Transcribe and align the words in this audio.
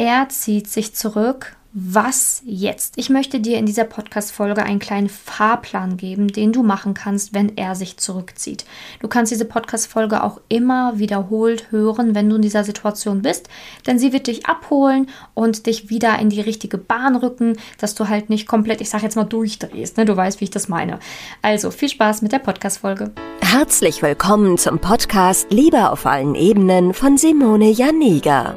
Er 0.00 0.30
zieht 0.30 0.66
sich 0.66 0.94
zurück 0.94 1.56
was 1.72 2.42
jetzt? 2.44 2.94
Ich 2.96 3.10
möchte 3.10 3.38
dir 3.38 3.56
in 3.58 3.66
dieser 3.66 3.84
Podcast-Folge 3.84 4.64
einen 4.64 4.80
kleinen 4.80 5.08
Fahrplan 5.08 5.96
geben, 5.98 6.28
den 6.28 6.52
du 6.52 6.64
machen 6.64 6.94
kannst, 6.94 7.32
wenn 7.32 7.56
er 7.56 7.76
sich 7.76 7.96
zurückzieht. 7.96 8.64
Du 9.00 9.08
kannst 9.08 9.30
diese 9.30 9.44
Podcast-Folge 9.44 10.24
auch 10.24 10.40
immer 10.48 10.98
wiederholt 10.98 11.70
hören, 11.70 12.14
wenn 12.14 12.28
du 12.28 12.36
in 12.36 12.42
dieser 12.42 12.64
Situation 12.64 13.22
bist, 13.22 13.48
denn 13.86 13.98
sie 13.98 14.12
wird 14.12 14.26
dich 14.26 14.46
abholen 14.46 15.08
und 15.34 15.66
dich 15.66 15.90
wieder 15.90 16.18
in 16.18 16.30
die 16.30 16.40
richtige 16.40 16.78
Bahn 16.78 17.14
rücken, 17.14 17.56
dass 17.78 17.94
du 17.94 18.08
halt 18.08 18.30
nicht 18.30 18.48
komplett, 18.48 18.80
ich 18.80 18.90
sag 18.90 19.02
jetzt 19.02 19.16
mal, 19.16 19.24
durchdrehst. 19.24 19.96
Ne? 19.96 20.06
Du 20.06 20.16
weißt, 20.16 20.40
wie 20.40 20.44
ich 20.46 20.50
das 20.50 20.68
meine. 20.68 20.98
Also 21.42 21.70
viel 21.70 21.90
Spaß 21.90 22.22
mit 22.22 22.32
der 22.32 22.40
Podcast-Folge. 22.40 23.12
Herzlich 23.42 24.02
willkommen 24.02 24.56
zum 24.56 24.78
Podcast 24.78 25.46
Liebe 25.50 25.90
auf 25.90 26.06
allen 26.06 26.34
Ebenen 26.34 26.94
von 26.94 27.18
Simone 27.18 27.70
Janiga. 27.70 28.56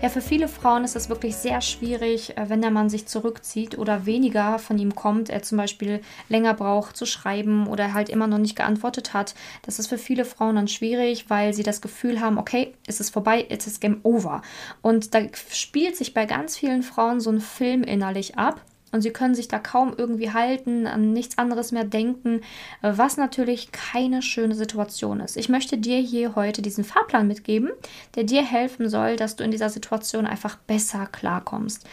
Ja, 0.00 0.08
für 0.08 0.20
viele 0.20 0.46
Frauen 0.46 0.84
ist 0.84 0.94
es 0.94 1.08
wirklich 1.08 1.34
sehr 1.34 1.60
schwierig, 1.60 2.36
äh, 2.36 2.48
wenn 2.48 2.62
der 2.62 2.70
Mann 2.70 2.88
sich 2.88 3.06
zurückzieht 3.06 3.76
oder 3.78 4.06
weniger 4.06 4.60
von 4.60 4.78
ihm 4.78 4.94
kommt, 4.94 5.28
er 5.28 5.42
zum 5.42 5.58
Beispiel 5.58 6.02
länger 6.28 6.54
braucht 6.54 6.96
zu 6.96 7.04
schreiben 7.04 7.66
oder 7.66 7.94
halt 7.94 8.08
immer 8.08 8.28
noch 8.28 8.38
nicht 8.38 8.54
geantwortet 8.54 9.12
hat. 9.12 9.34
Das 9.62 9.80
ist 9.80 9.88
für 9.88 9.98
viele 9.98 10.24
Frauen 10.24 10.54
dann 10.54 10.68
schwierig, 10.68 11.28
weil 11.30 11.52
sie 11.52 11.64
das 11.64 11.80
Gefühl 11.80 12.20
haben, 12.20 12.38
okay, 12.38 12.74
es 12.86 13.00
ist 13.00 13.10
vorbei, 13.10 13.44
es 13.50 13.66
ist 13.66 13.80
Game 13.80 13.98
Over. 14.04 14.42
Und 14.82 15.14
da 15.14 15.22
spielt 15.50 15.96
sich 15.96 16.14
bei 16.14 16.26
ganz 16.26 16.56
vielen 16.56 16.84
Frauen 16.84 17.18
so 17.18 17.30
ein 17.30 17.40
Film 17.40 17.82
innerlich 17.82 18.38
ab. 18.38 18.64
Und 18.92 19.02
sie 19.02 19.10
können 19.10 19.34
sich 19.34 19.48
da 19.48 19.58
kaum 19.58 19.94
irgendwie 19.96 20.32
halten, 20.32 20.86
an 20.86 21.12
nichts 21.12 21.36
anderes 21.38 21.72
mehr 21.72 21.84
denken, 21.84 22.40
was 22.80 23.16
natürlich 23.16 23.70
keine 23.72 24.22
schöne 24.22 24.54
Situation 24.54 25.20
ist. 25.20 25.36
Ich 25.36 25.48
möchte 25.48 25.78
dir 25.78 25.98
hier 25.98 26.34
heute 26.34 26.62
diesen 26.62 26.84
Fahrplan 26.84 27.26
mitgeben, 27.26 27.70
der 28.14 28.24
dir 28.24 28.44
helfen 28.44 28.88
soll, 28.88 29.16
dass 29.16 29.36
du 29.36 29.44
in 29.44 29.50
dieser 29.50 29.70
Situation 29.70 30.26
einfach 30.26 30.56
besser 30.56 31.06
klarkommst. 31.06 31.86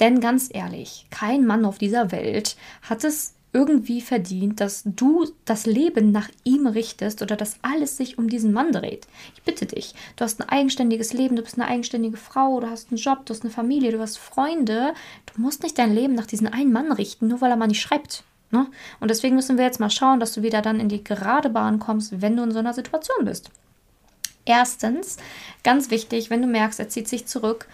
Denn 0.00 0.20
ganz 0.20 0.48
ehrlich, 0.52 1.06
kein 1.10 1.46
Mann 1.46 1.64
auf 1.64 1.78
dieser 1.78 2.10
Welt 2.10 2.56
hat 2.82 3.04
es 3.04 3.34
irgendwie 3.52 4.00
verdient, 4.00 4.60
dass 4.60 4.82
du 4.84 5.26
das 5.44 5.66
Leben 5.66 6.12
nach 6.12 6.28
ihm 6.44 6.66
richtest 6.66 7.20
oder 7.20 7.36
dass 7.36 7.56
alles 7.62 7.96
sich 7.96 8.16
um 8.16 8.28
diesen 8.28 8.52
Mann 8.52 8.72
dreht. 8.72 9.06
Ich 9.34 9.42
bitte 9.42 9.66
dich, 9.66 9.94
du 10.16 10.24
hast 10.24 10.40
ein 10.40 10.48
eigenständiges 10.48 11.12
Leben, 11.12 11.36
du 11.36 11.42
bist 11.42 11.58
eine 11.58 11.66
eigenständige 11.66 12.16
Frau, 12.16 12.60
du 12.60 12.70
hast 12.70 12.90
einen 12.90 12.98
Job, 12.98 13.26
du 13.26 13.34
hast 13.34 13.42
eine 13.42 13.50
Familie, 13.50 13.92
du 13.92 14.00
hast 14.00 14.18
Freunde. 14.18 14.94
Du 15.34 15.40
musst 15.40 15.62
nicht 15.62 15.78
dein 15.78 15.94
Leben 15.94 16.14
nach 16.14 16.26
diesem 16.26 16.46
einen 16.46 16.72
Mann 16.72 16.92
richten, 16.92 17.28
nur 17.28 17.40
weil 17.40 17.50
er 17.50 17.56
mal 17.56 17.66
nicht 17.66 17.80
schreibt. 17.80 18.22
Ne? 18.50 18.66
Und 19.00 19.10
deswegen 19.10 19.36
müssen 19.36 19.58
wir 19.58 19.64
jetzt 19.64 19.80
mal 19.80 19.90
schauen, 19.90 20.20
dass 20.20 20.32
du 20.32 20.42
wieder 20.42 20.62
dann 20.62 20.80
in 20.80 20.88
die 20.88 21.02
gerade 21.02 21.50
Bahn 21.50 21.78
kommst, 21.78 22.20
wenn 22.20 22.36
du 22.36 22.42
in 22.42 22.52
so 22.52 22.58
einer 22.58 22.74
Situation 22.74 23.24
bist. 23.24 23.50
Erstens, 24.44 25.18
ganz 25.62 25.90
wichtig, 25.90 26.30
wenn 26.30 26.42
du 26.42 26.48
merkst, 26.48 26.80
er 26.80 26.88
zieht 26.88 27.08
sich 27.08 27.26
zurück, 27.26 27.68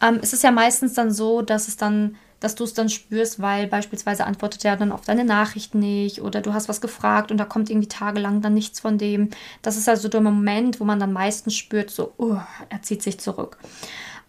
ähm, 0.00 0.20
es 0.22 0.32
ist 0.32 0.42
ja 0.42 0.50
meistens 0.50 0.94
dann 0.94 1.10
so, 1.10 1.42
dass 1.42 1.68
es 1.68 1.76
dann 1.76 2.16
dass 2.40 2.54
du 2.54 2.64
es 2.64 2.74
dann 2.74 2.88
spürst, 2.88 3.40
weil 3.40 3.66
beispielsweise 3.66 4.24
antwortet 4.24 4.64
er 4.64 4.76
dann 4.76 4.92
auf 4.92 5.02
deine 5.02 5.24
Nachricht 5.24 5.74
nicht 5.74 6.22
oder 6.22 6.40
du 6.40 6.54
hast 6.54 6.68
was 6.68 6.80
gefragt 6.80 7.30
und 7.30 7.38
da 7.38 7.44
kommt 7.44 7.70
irgendwie 7.70 7.88
tagelang 7.88 8.40
dann 8.42 8.54
nichts 8.54 8.80
von 8.80 8.98
dem. 8.98 9.30
Das 9.62 9.76
ist 9.76 9.88
also 9.88 10.08
der 10.08 10.20
Moment, 10.20 10.80
wo 10.80 10.84
man 10.84 11.00
dann 11.00 11.12
meistens 11.12 11.54
spürt, 11.56 11.90
so, 11.90 12.12
oh, 12.16 12.36
er 12.68 12.82
zieht 12.82 13.02
sich 13.02 13.18
zurück. 13.18 13.58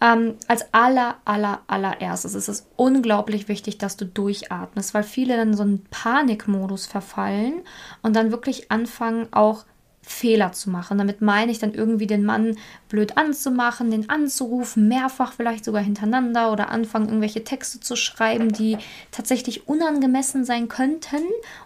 Ähm, 0.01 0.35
als 0.47 0.73
aller, 0.73 1.17
aller, 1.25 1.61
allererstes 1.67 2.33
ist 2.33 2.47
es 2.47 2.67
unglaublich 2.77 3.49
wichtig, 3.49 3.77
dass 3.77 3.97
du 3.97 4.05
durchatmest, 4.05 4.93
weil 4.93 5.03
viele 5.03 5.35
dann 5.35 5.53
so 5.53 5.63
einen 5.63 5.83
Panikmodus 5.91 6.85
verfallen 6.85 7.61
und 8.01 8.15
dann 8.15 8.31
wirklich 8.31 8.71
anfangen, 8.71 9.27
auch 9.31 9.65
Fehler 10.09 10.51
zu 10.51 10.69
machen. 10.71 10.97
Damit 10.97 11.21
meine 11.21 11.51
ich 11.51 11.59
dann 11.59 11.73
irgendwie 11.73 12.07
den 12.07 12.25
Mann 12.25 12.57
blöd 12.89 13.15
anzumachen, 13.17 13.91
den 13.91 14.09
anzurufen, 14.09 14.87
mehrfach 14.87 15.33
vielleicht 15.33 15.63
sogar 15.63 15.83
hintereinander 15.83 16.51
oder 16.51 16.69
anfangen, 16.69 17.07
irgendwelche 17.07 17.43
Texte 17.43 17.79
zu 17.79 17.95
schreiben, 17.95 18.51
die 18.51 18.77
tatsächlich 19.11 19.67
unangemessen 19.67 20.45
sein 20.45 20.67
könnten 20.67 21.21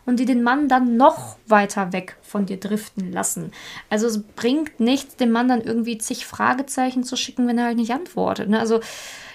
und 0.05 0.19
die 0.19 0.25
den 0.25 0.43
Mann 0.43 0.67
dann 0.67 0.97
noch 0.97 1.37
weiter 1.47 1.93
weg 1.93 2.17
von 2.21 2.45
dir 2.45 2.57
driften 2.57 3.13
lassen. 3.13 3.51
Also 3.89 4.07
es 4.07 4.21
bringt 4.21 4.79
nichts, 4.79 5.15
dem 5.15 5.31
Mann 5.31 5.47
dann 5.47 5.61
irgendwie 5.61 5.97
zig 5.97 6.25
Fragezeichen 6.25 7.03
zu 7.03 7.15
schicken, 7.15 7.47
wenn 7.47 7.57
er 7.57 7.65
halt 7.65 7.77
nicht 7.77 7.93
antwortet. 7.93 8.49
Ne? 8.49 8.59
Also 8.59 8.81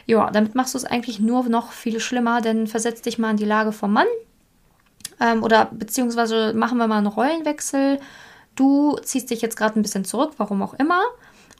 ja, 0.04 0.30
damit 0.30 0.54
machst 0.54 0.74
du 0.74 0.78
es 0.78 0.84
eigentlich 0.84 1.18
nur 1.18 1.48
noch 1.48 1.72
viel 1.72 1.98
schlimmer, 1.98 2.42
denn 2.42 2.66
versetz 2.66 3.00
dich 3.00 3.18
mal 3.18 3.30
in 3.30 3.36
die 3.38 3.44
Lage 3.46 3.72
vom 3.72 3.92
Mann. 3.92 4.06
Ähm, 5.18 5.42
oder 5.42 5.66
beziehungsweise 5.72 6.52
machen 6.52 6.78
wir 6.78 6.86
mal 6.86 6.98
einen 6.98 7.06
Rollenwechsel 7.06 7.98
Du 8.58 8.96
ziehst 9.04 9.30
dich 9.30 9.40
jetzt 9.40 9.56
gerade 9.56 9.78
ein 9.78 9.82
bisschen 9.82 10.04
zurück, 10.04 10.32
warum 10.38 10.62
auch 10.62 10.74
immer. 10.74 11.00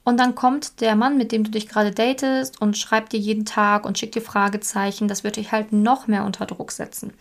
Und 0.02 0.18
dann 0.18 0.34
kommt 0.34 0.80
der 0.80 0.96
Mann, 0.96 1.16
mit 1.16 1.30
dem 1.30 1.44
du 1.44 1.50
dich 1.52 1.68
gerade 1.68 1.92
datest 1.92 2.60
und 2.60 2.76
schreibt 2.76 3.12
dir 3.12 3.20
jeden 3.20 3.44
Tag 3.44 3.86
und 3.86 3.96
schickt 3.96 4.16
dir 4.16 4.20
Fragezeichen. 4.20 5.06
Das 5.06 5.22
wird 5.22 5.36
dich 5.36 5.52
halt 5.52 5.72
noch 5.72 6.08
mehr 6.08 6.24
unter 6.24 6.44
Druck 6.44 6.72
setzen. 6.72 7.12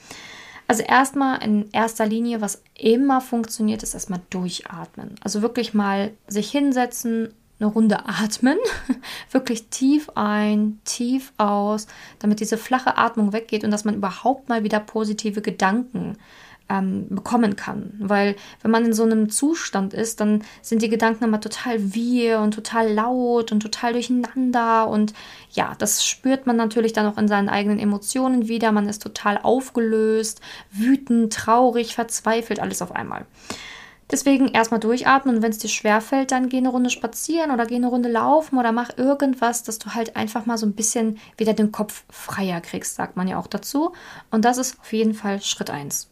Also 0.67 0.81
erstmal 0.81 1.43
in 1.43 1.69
erster 1.73 2.07
Linie, 2.07 2.41
was 2.41 2.63
immer 2.73 3.21
funktioniert, 3.21 3.83
ist 3.83 3.93
erstmal 3.93 4.21
durchatmen. 4.31 5.13
Also 5.23 5.43
wirklich 5.43 5.75
mal 5.75 6.11
sich 6.27 6.49
hinsetzen, 6.49 7.31
eine 7.59 7.69
Runde 7.69 7.99
atmen, 8.07 8.57
wirklich 9.29 9.67
tief 9.67 10.09
ein, 10.15 10.79
tief 10.85 11.33
aus, 11.37 11.85
damit 12.17 12.39
diese 12.39 12.57
flache 12.57 12.97
Atmung 12.97 13.31
weggeht 13.31 13.63
und 13.63 13.69
dass 13.69 13.85
man 13.85 13.93
überhaupt 13.93 14.49
mal 14.49 14.63
wieder 14.63 14.79
positive 14.79 15.43
Gedanken 15.43 16.17
ähm, 16.69 17.07
bekommen 17.09 17.55
kann. 17.55 17.93
Weil 17.99 18.35
wenn 18.61 18.71
man 18.71 18.85
in 18.85 18.93
so 18.93 19.03
einem 19.03 19.29
Zustand 19.29 19.93
ist, 19.93 20.19
dann 20.19 20.43
sind 20.61 20.81
die 20.81 20.89
Gedanken 20.89 21.23
immer 21.23 21.41
total 21.41 21.93
wir 21.93 22.39
und 22.39 22.53
total 22.53 22.91
laut 22.91 23.51
und 23.51 23.61
total 23.61 23.93
durcheinander. 23.93 24.87
Und 24.87 25.13
ja, 25.51 25.75
das 25.77 26.05
spürt 26.05 26.47
man 26.47 26.55
natürlich 26.55 26.93
dann 26.93 27.05
auch 27.05 27.17
in 27.17 27.27
seinen 27.27 27.49
eigenen 27.49 27.79
Emotionen 27.79 28.47
wieder. 28.47 28.71
Man 28.71 28.89
ist 28.89 29.01
total 29.01 29.39
aufgelöst, 29.41 30.41
wütend, 30.71 31.33
traurig, 31.33 31.95
verzweifelt, 31.95 32.59
alles 32.59 32.81
auf 32.81 32.91
einmal. 32.91 33.25
Deswegen 34.09 34.47
erstmal 34.47 34.79
durchatmen 34.79 35.35
und 35.35 35.41
wenn 35.41 35.51
es 35.51 35.57
dir 35.57 35.67
schwerfällt, 35.67 36.31
dann 36.31 36.47
geh 36.47 36.57
eine 36.57 36.69
Runde 36.69 36.89
spazieren 36.89 37.51
oder 37.51 37.65
geh 37.65 37.75
eine 37.75 37.87
Runde 37.87 38.09
laufen 38.09 38.57
oder 38.57 38.71
mach 38.71 38.97
irgendwas, 38.97 39.63
dass 39.63 39.79
du 39.79 39.95
halt 39.95 40.15
einfach 40.15 40.45
mal 40.45 40.57
so 40.57 40.65
ein 40.65 40.75
bisschen 40.75 41.19
wieder 41.35 41.53
den 41.53 41.73
Kopf 41.73 42.05
freier 42.09 42.61
kriegst, 42.61 42.95
sagt 42.95 43.17
man 43.17 43.27
ja 43.27 43.37
auch 43.37 43.47
dazu. 43.47 43.91
Und 44.31 44.45
das 44.45 44.57
ist 44.57 44.79
auf 44.79 44.93
jeden 44.93 45.13
Fall 45.13 45.41
Schritt 45.41 45.69
1. 45.69 46.09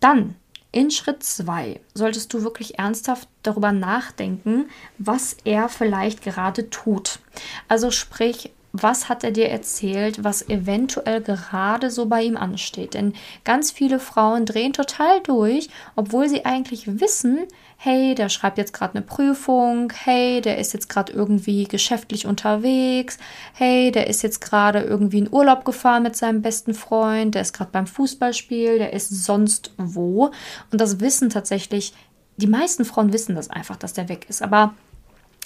Dann 0.00 0.36
in 0.72 0.90
Schritt 0.90 1.22
2 1.22 1.80
solltest 1.94 2.34
du 2.34 2.42
wirklich 2.42 2.78
ernsthaft 2.78 3.28
darüber 3.42 3.72
nachdenken, 3.72 4.68
was 4.98 5.36
er 5.44 5.68
vielleicht 5.70 6.22
gerade 6.22 6.68
tut. 6.68 7.20
Also 7.66 7.90
sprich, 7.90 8.52
was 8.82 9.08
hat 9.08 9.24
er 9.24 9.30
dir 9.30 9.48
erzählt, 9.48 10.24
was 10.24 10.48
eventuell 10.48 11.20
gerade 11.20 11.90
so 11.90 12.06
bei 12.06 12.22
ihm 12.22 12.36
ansteht. 12.36 12.94
Denn 12.94 13.14
ganz 13.44 13.70
viele 13.70 13.98
Frauen 13.98 14.46
drehen 14.46 14.72
total 14.72 15.20
durch, 15.22 15.68
obwohl 15.94 16.28
sie 16.28 16.44
eigentlich 16.44 17.00
wissen, 17.00 17.46
hey, 17.76 18.14
der 18.14 18.28
schreibt 18.28 18.58
jetzt 18.58 18.72
gerade 18.72 18.94
eine 18.94 19.04
Prüfung, 19.04 19.92
hey, 19.92 20.40
der 20.40 20.58
ist 20.58 20.72
jetzt 20.72 20.88
gerade 20.88 21.12
irgendwie 21.12 21.64
geschäftlich 21.64 22.26
unterwegs, 22.26 23.18
hey, 23.54 23.92
der 23.92 24.06
ist 24.06 24.22
jetzt 24.22 24.40
gerade 24.40 24.80
irgendwie 24.80 25.18
in 25.18 25.32
Urlaub 25.32 25.64
gefahren 25.64 26.02
mit 26.02 26.16
seinem 26.16 26.42
besten 26.42 26.74
Freund, 26.74 27.34
der 27.34 27.42
ist 27.42 27.52
gerade 27.52 27.70
beim 27.70 27.86
Fußballspiel, 27.86 28.78
der 28.78 28.92
ist 28.92 29.10
sonst 29.24 29.72
wo. 29.76 30.30
Und 30.72 30.80
das 30.80 31.00
wissen 31.00 31.30
tatsächlich, 31.30 31.92
die 32.36 32.46
meisten 32.46 32.84
Frauen 32.84 33.12
wissen 33.12 33.34
das 33.34 33.50
einfach, 33.50 33.76
dass 33.76 33.92
der 33.92 34.08
weg 34.08 34.26
ist. 34.28 34.42
Aber 34.42 34.74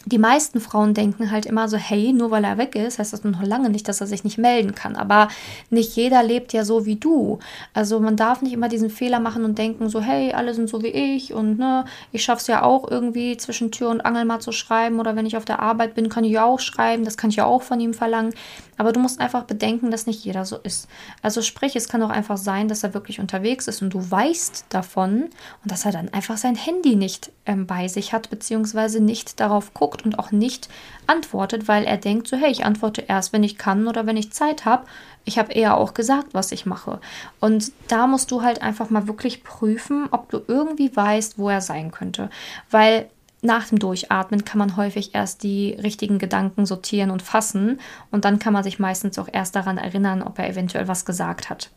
die 0.07 0.19
meisten 0.19 0.61
Frauen 0.61 0.95
denken 0.95 1.31
halt 1.31 1.45
immer 1.45 1.69
so, 1.69 1.77
hey, 1.77 2.13
nur 2.13 2.31
weil 2.31 2.45
er 2.45 2.57
weg 2.57 2.75
ist, 2.75 2.99
heißt 2.99 3.13
das 3.13 3.23
noch 3.23 3.43
lange 3.43 3.69
nicht, 3.69 3.87
dass 3.87 4.01
er 4.01 4.07
sich 4.07 4.25
nicht 4.25 4.39
melden 4.39 4.75
kann. 4.75 4.97
Aber 4.97 5.29
nicht 5.69 5.95
jeder 5.95 6.23
lebt 6.23 6.55
ja 6.55 6.65
so 6.65 6.87
wie 6.87 6.97
du. 6.97 7.39
Also 7.75 8.01
man 8.01 8.17
darf 8.17 8.41
nicht 8.41 8.55
immer 8.55 8.69
diesen 8.69 8.89
Fehler 8.89 9.21
machen 9.21 9.45
und 9.45 9.59
denken 9.59 9.91
so, 9.91 10.01
hey, 10.01 10.33
alle 10.33 10.55
sind 10.55 10.71
so 10.71 10.83
wie 10.83 10.89
ich 10.89 11.35
und 11.35 11.59
ne, 11.59 11.85
ich 12.13 12.25
schaff's 12.25 12.47
ja 12.47 12.63
auch 12.63 12.91
irgendwie 12.91 13.37
zwischen 13.37 13.73
Tür 13.73 13.91
und 13.91 14.01
Angel 14.01 14.25
mal 14.25 14.41
zu 14.41 14.53
schreiben 14.53 15.01
oder 15.01 15.17
wenn 15.17 15.27
ich 15.27 15.37
auf 15.37 15.45
der 15.45 15.61
Arbeit 15.61 15.95
bin, 15.95 16.09
kann 16.09 16.25
ich 16.25 16.33
ja 16.33 16.45
auch 16.45 16.61
schreiben, 16.61 17.05
das 17.05 17.19
kann 17.19 17.31
ich 17.31 17.37
ja 17.37 17.45
auch 17.45 17.63
von 17.63 17.79
ihm 17.79 17.93
verlangen. 17.93 18.33
Aber 18.79 18.93
du 18.93 19.01
musst 19.01 19.21
einfach 19.21 19.45
bedenken, 19.45 19.91
dass 19.91 20.07
nicht 20.07 20.25
jeder 20.25 20.47
so 20.47 20.57
ist. 20.57 20.89
Also 21.21 21.43
sprich, 21.43 21.77
es 21.77 21.91
kann 21.91 22.03
auch 22.03 22.09
einfach 22.09 22.39
sein, 22.39 22.67
dass 22.69 22.83
er 22.83 22.95
wirklich 22.95 23.21
unterwegs 23.21 23.69
ist 23.69 23.83
und 23.83 23.91
du 23.93 24.11
weißt 24.11 24.65
davon 24.71 25.25
und 25.63 25.71
dass 25.71 25.85
er 25.85 25.93
dann 25.93 26.09
einfach 26.15 26.39
sein 26.39 26.55
Handy 26.55 26.97
nicht 26.97 27.31
ähm, 27.45 27.67
bei 27.67 27.89
sich 27.89 28.15
hat, 28.15 28.31
beziehungsweise 28.31 29.03
nicht 29.03 29.39
darauf 29.39 29.75
guckt 29.75 29.90
guckt 29.91 30.05
und 30.05 30.19
auch 30.19 30.31
nicht 30.31 30.69
antwortet, 31.07 31.69
weil 31.69 31.85
er 31.85 31.97
denkt 31.97 32.29
so, 32.29 32.37
hey, 32.37 32.51
ich 32.51 32.65
antworte 32.65 33.03
erst, 33.03 33.33
wenn 33.33 33.43
ich 33.43 33.59
kann 33.59 33.89
oder 33.89 34.07
wenn 34.07 34.17
ich 34.17 34.33
Zeit 34.33 34.65
habe. 34.65 34.87
Ich 35.25 35.39
habe 35.39 35.53
eher 35.53 35.77
auch 35.77 35.95
gesagt, 35.95 36.29
was 36.33 36.53
ich 36.53 36.65
mache. 36.65 37.01
Und 37.41 37.73
da 37.89 38.07
musst 38.07 38.31
du 38.31 38.43
halt 38.43 38.63
einfach 38.63 38.89
mal 38.91 39.07
wirklich 39.07 39.45
prüfen, 39.45 40.09
ob 40.11 40.31
du 40.31 40.41
irgendwie 40.47 40.95
weißt, 40.95 41.39
wo 41.39 41.51
er 41.51 41.61
sein 41.61 41.91
könnte. 41.91 42.31
Weil 42.71 43.11
nach 43.43 43.69
dem 43.69 43.79
Durchatmen 43.79 44.45
kann 44.45 44.59
man 44.59 44.77
häufig 44.77 45.15
erst 45.15 45.43
die 45.43 45.73
richtigen 45.73 46.19
Gedanken 46.19 46.67
sortieren 46.67 47.11
und 47.11 47.23
fassen 47.23 47.81
und 48.11 48.27
dann 48.27 48.39
kann 48.39 48.53
man 48.53 48.65
sich 48.65 48.79
meistens 48.79 49.19
auch 49.19 49.29
erst 49.33 49.57
daran 49.57 49.79
erinnern, 49.79 50.23
ob 50.23 50.39
er 50.39 50.49
eventuell 50.49 50.89
was 50.89 51.07
gesagt 51.07 51.49
hat. 51.49 51.71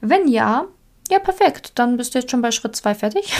Wenn 0.00 0.28
ja, 0.28 0.64
ja, 1.10 1.18
perfekt, 1.18 1.72
dann 1.74 1.98
bist 1.98 2.14
du 2.14 2.18
jetzt 2.18 2.30
schon 2.30 2.40
bei 2.40 2.50
Schritt 2.50 2.74
2 2.74 2.94
fertig. 2.94 3.34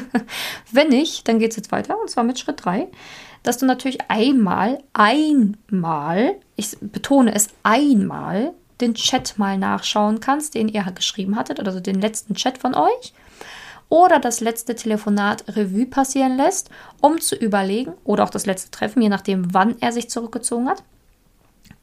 Wenn 0.72 0.88
nicht, 0.88 1.28
dann 1.28 1.38
geht 1.38 1.50
es 1.50 1.56
jetzt 1.56 1.70
weiter 1.70 2.00
und 2.00 2.08
zwar 2.08 2.24
mit 2.24 2.38
Schritt 2.38 2.64
3, 2.64 2.88
dass 3.44 3.58
du 3.58 3.66
natürlich 3.66 4.00
einmal, 4.08 4.82
einmal, 4.92 6.34
ich 6.56 6.76
betone 6.80 7.32
es 7.32 7.48
einmal, 7.62 8.52
den 8.80 8.94
Chat 8.94 9.38
mal 9.38 9.56
nachschauen 9.56 10.18
kannst, 10.18 10.54
den 10.54 10.66
ihr 10.66 10.82
geschrieben 10.92 11.36
hattet, 11.36 11.60
also 11.60 11.78
den 11.78 12.00
letzten 12.00 12.34
Chat 12.34 12.58
von 12.58 12.74
euch 12.74 13.12
oder 13.88 14.18
das 14.18 14.40
letzte 14.40 14.74
Telefonat 14.74 15.44
Revue 15.56 15.86
passieren 15.86 16.36
lässt, 16.36 16.70
um 17.00 17.20
zu 17.20 17.36
überlegen, 17.36 17.92
oder 18.02 18.24
auch 18.24 18.30
das 18.30 18.46
letzte 18.46 18.70
Treffen, 18.70 19.02
je 19.02 19.08
nachdem, 19.08 19.54
wann 19.54 19.76
er 19.80 19.92
sich 19.92 20.10
zurückgezogen 20.10 20.68
hat, 20.68 20.82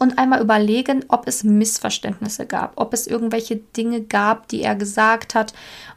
und 0.01 0.17
einmal 0.17 0.41
überlegen, 0.41 1.05
ob 1.09 1.27
es 1.27 1.43
Missverständnisse 1.43 2.47
gab, 2.47 2.73
ob 2.75 2.91
es 2.93 3.05
irgendwelche 3.05 3.57
Dinge 3.57 4.01
gab, 4.01 4.47
die 4.47 4.63
er 4.63 4.75
gesagt 4.75 5.35
hat, 5.35 5.53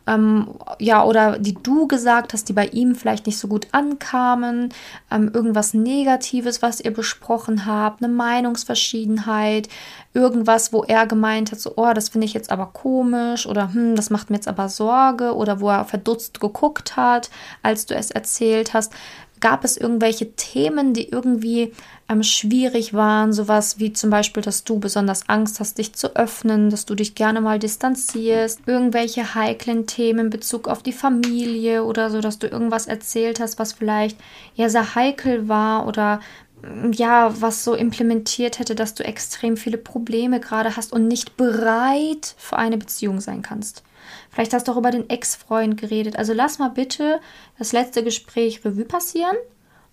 ähm, 0.06 0.48
ja, 0.78 1.02
oder 1.04 1.38
die 1.38 1.54
du 1.54 1.88
gesagt 1.88 2.34
hast, 2.34 2.48
die 2.48 2.52
bei 2.52 2.66
ihm 2.66 2.94
vielleicht 2.94 3.26
nicht 3.26 3.38
so 3.38 3.48
gut 3.48 3.68
ankamen, 3.72 4.74
ähm, 5.10 5.30
irgendwas 5.32 5.72
Negatives, 5.72 6.60
was 6.60 6.80
ihr 6.80 6.92
besprochen 6.92 7.64
habt, 7.64 8.02
eine 8.02 8.12
Meinungsverschiedenheit, 8.12 9.70
irgendwas, 10.12 10.74
wo 10.74 10.84
er 10.84 11.06
gemeint 11.06 11.50
hat, 11.52 11.60
so, 11.60 11.72
oh, 11.76 11.92
das 11.94 12.10
finde 12.10 12.26
ich 12.26 12.34
jetzt 12.34 12.52
aber 12.52 12.66
komisch 12.66 13.46
oder 13.46 13.72
hm, 13.72 13.96
das 13.96 14.10
macht 14.10 14.28
mir 14.28 14.36
jetzt 14.36 14.48
aber 14.48 14.68
Sorge 14.68 15.34
oder 15.34 15.60
wo 15.60 15.70
er 15.70 15.86
verdutzt 15.86 16.40
geguckt 16.40 16.96
hat, 16.96 17.30
als 17.62 17.86
du 17.86 17.94
es 17.94 18.10
erzählt 18.10 18.74
hast. 18.74 18.92
Gab 19.40 19.64
es 19.64 19.76
irgendwelche 19.76 20.32
Themen, 20.32 20.94
die 20.94 21.08
irgendwie 21.08 21.72
ähm, 22.08 22.22
schwierig 22.22 22.94
waren, 22.94 23.32
sowas 23.32 23.78
wie 23.78 23.92
zum 23.92 24.10
Beispiel, 24.10 24.42
dass 24.42 24.64
du 24.64 24.78
besonders 24.78 25.28
Angst 25.28 25.60
hast, 25.60 25.78
dich 25.78 25.94
zu 25.94 26.16
öffnen, 26.16 26.70
dass 26.70 26.86
du 26.86 26.94
dich 26.94 27.14
gerne 27.14 27.40
mal 27.40 27.58
distanzierst, 27.58 28.60
irgendwelche 28.66 29.34
heiklen 29.34 29.86
Themen 29.86 30.26
in 30.26 30.30
Bezug 30.30 30.68
auf 30.68 30.82
die 30.82 30.92
Familie 30.92 31.84
oder 31.84 32.10
so, 32.10 32.20
dass 32.20 32.38
du 32.38 32.46
irgendwas 32.46 32.86
erzählt 32.86 33.40
hast, 33.40 33.58
was 33.58 33.72
vielleicht 33.72 34.18
ja 34.54 34.68
sehr 34.68 34.94
heikel 34.94 35.48
war 35.48 35.86
oder 35.86 36.20
mm, 36.62 36.92
ja, 36.92 37.34
was 37.40 37.64
so 37.64 37.74
implementiert 37.74 38.58
hätte, 38.58 38.74
dass 38.74 38.94
du 38.94 39.04
extrem 39.04 39.56
viele 39.56 39.78
Probleme 39.78 40.40
gerade 40.40 40.76
hast 40.76 40.92
und 40.92 41.08
nicht 41.08 41.36
bereit 41.36 42.34
für 42.38 42.56
eine 42.56 42.78
Beziehung 42.78 43.20
sein 43.20 43.42
kannst. 43.42 43.82
Vielleicht 44.30 44.52
hast 44.52 44.68
du 44.68 44.72
auch 44.72 44.76
über 44.76 44.90
den 44.90 45.08
Ex-Freund 45.08 45.80
geredet. 45.80 46.16
Also 46.16 46.32
lass 46.32 46.58
mal 46.58 46.70
bitte 46.70 47.20
das 47.58 47.72
letzte 47.72 48.02
Gespräch 48.02 48.64
Revue 48.64 48.84
passieren 48.84 49.36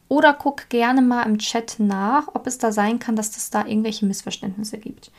oder 0.07 0.33
guck 0.33 0.67
gerne 0.67 1.01
mal 1.01 1.23
im 1.23 1.37
Chat 1.37 1.75
nach, 1.77 2.27
ob 2.33 2.45
es 2.45 2.57
da 2.57 2.73
sein 2.73 2.99
kann, 2.99 3.15
dass 3.15 3.37
es 3.37 3.49
da 3.49 3.65
irgendwelche 3.65 4.05
Missverständnisse 4.05 4.77
gibt. 4.77 5.09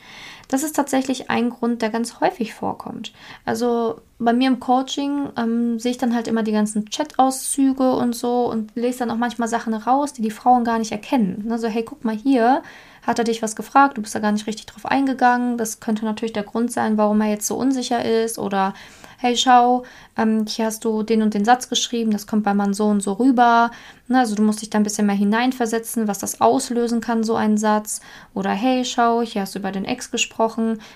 Das 0.53 0.61
ist 0.61 0.75
tatsächlich 0.75 1.31
ein 1.31 1.49
Grund, 1.49 1.81
der 1.81 1.89
ganz 1.89 2.19
häufig 2.19 2.53
vorkommt. 2.53 3.11
Also 3.43 4.01
bei 4.19 4.33
mir 4.33 4.49
im 4.49 4.59
Coaching 4.59 5.29
ähm, 5.35 5.79
sehe 5.79 5.89
ich 5.89 5.97
dann 5.97 6.13
halt 6.13 6.27
immer 6.27 6.43
die 6.43 6.51
ganzen 6.51 6.85
Chat-Auszüge 6.85 7.91
und 7.93 8.15
so 8.15 8.51
und 8.51 8.69
lese 8.75 8.99
dann 8.99 9.09
auch 9.09 9.17
manchmal 9.17 9.47
Sachen 9.47 9.73
raus, 9.73 10.13
die 10.13 10.21
die 10.21 10.29
Frauen 10.29 10.63
gar 10.63 10.77
nicht 10.77 10.91
erkennen. 10.91 11.47
Also 11.51 11.67
hey, 11.67 11.81
guck 11.81 12.05
mal 12.05 12.15
hier, 12.15 12.61
hat 13.01 13.17
er 13.17 13.25
dich 13.25 13.41
was 13.41 13.55
gefragt, 13.55 13.97
du 13.97 14.03
bist 14.03 14.13
da 14.13 14.19
gar 14.19 14.31
nicht 14.31 14.45
richtig 14.45 14.67
drauf 14.67 14.85
eingegangen. 14.85 15.57
Das 15.57 15.79
könnte 15.79 16.05
natürlich 16.05 16.33
der 16.33 16.43
Grund 16.43 16.71
sein, 16.71 16.99
warum 16.99 17.19
er 17.21 17.29
jetzt 17.29 17.47
so 17.47 17.55
unsicher 17.55 18.05
ist 18.05 18.37
oder 18.37 18.75
hey, 19.23 19.37
schau, 19.37 19.83
ähm, 20.17 20.45
hier 20.47 20.65
hast 20.65 20.83
du 20.83 21.01
den 21.01 21.21
und 21.21 21.33
den 21.33 21.45
Satz 21.45 21.69
geschrieben, 21.69 22.11
das 22.11 22.27
kommt 22.27 22.43
bei 22.43 22.53
Mann 22.53 22.73
so 22.73 22.87
und 22.87 23.01
so 23.01 23.13
rüber. 23.13 23.71
Ne, 24.09 24.19
also 24.19 24.35
du 24.35 24.43
musst 24.43 24.61
dich 24.61 24.69
da 24.69 24.77
ein 24.77 24.83
bisschen 24.83 25.07
mehr 25.07 25.15
hineinversetzen, 25.15 26.09
was 26.09 26.19
das 26.19 26.41
auslösen 26.41 26.99
kann, 26.99 27.23
so 27.23 27.35
ein 27.35 27.57
Satz. 27.57 28.01
Oder 28.33 28.51
hey, 28.51 28.83
schau, 28.83 29.21
hier 29.21 29.43
hast 29.43 29.55
du 29.55 29.59
über 29.59 29.71
den 29.71 29.85
Ex 29.85 30.11
gesprochen, 30.11 30.42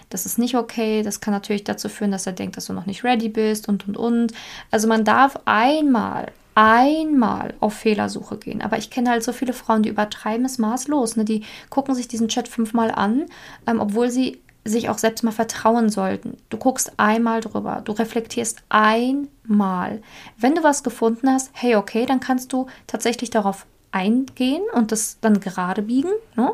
das 0.09 0.25
ist 0.25 0.39
nicht 0.39 0.55
okay. 0.55 1.01
Das 1.03 1.21
kann 1.21 1.33
natürlich 1.33 1.63
dazu 1.63 1.89
führen, 1.89 2.11
dass 2.11 2.27
er 2.27 2.33
denkt, 2.33 2.57
dass 2.57 2.65
du 2.65 2.73
noch 2.73 2.85
nicht 2.85 3.03
ready 3.03 3.29
bist 3.29 3.67
und 3.67 3.87
und 3.87 3.97
und. 3.97 4.33
Also 4.71 4.87
man 4.87 5.03
darf 5.03 5.39
einmal 5.45 6.31
einmal 6.57 7.53
auf 7.59 7.75
Fehlersuche 7.75 8.37
gehen. 8.37 8.63
Aber 8.63 8.79
ich 8.79 8.89
kenne 8.89 9.11
halt 9.11 9.23
so 9.23 9.31
viele 9.31 9.53
Frauen, 9.53 9.83
die 9.83 9.89
übertreiben 9.89 10.43
es 10.43 10.57
maßlos. 10.57 11.15
Ne? 11.15 11.23
Die 11.23 11.43
gucken 11.69 11.93
sich 11.93 12.07
diesen 12.07 12.29
Chat 12.29 12.47
fünfmal 12.47 12.89
an, 12.89 13.25
ähm, 13.67 13.79
obwohl 13.79 14.09
sie 14.09 14.41
sich 14.65 14.89
auch 14.89 14.97
selbst 14.97 15.23
mal 15.23 15.31
vertrauen 15.31 15.89
sollten. 15.89 16.37
Du 16.49 16.57
guckst 16.57 16.93
einmal 16.97 17.41
drüber, 17.41 17.81
du 17.85 17.91
reflektierst 17.91 18.63
einmal. 18.69 20.01
Wenn 20.37 20.55
du 20.55 20.63
was 20.63 20.83
gefunden 20.83 21.29
hast, 21.29 21.51
hey, 21.53 21.75
okay, 21.75 22.07
dann 22.07 22.19
kannst 22.19 22.51
du 22.53 22.65
tatsächlich 22.87 23.29
darauf 23.29 23.67
eingehen 23.91 24.63
und 24.73 24.91
das 24.91 25.19
dann 25.21 25.39
gerade 25.39 25.83
biegen. 25.83 26.11
Ne? 26.35 26.51